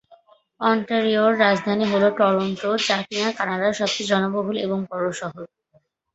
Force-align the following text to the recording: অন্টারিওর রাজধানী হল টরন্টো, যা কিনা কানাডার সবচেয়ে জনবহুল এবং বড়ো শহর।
অন্টারিওর 0.61 1.31
রাজধানী 1.39 1.85
হল 1.91 2.03
টরন্টো, 2.17 2.69
যা 2.87 2.97
কিনা 3.07 3.29
কানাডার 3.37 3.73
সবচেয়ে 3.73 4.09
জনবহুল 4.11 4.55
এবং 4.65 4.79
বড়ো 4.89 5.11
শহর। 5.21 5.43